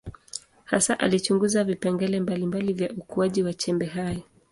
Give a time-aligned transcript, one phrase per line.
[0.65, 4.23] Hasa alichunguza vipengele mbalimbali vya ukuaji wa chembe hai.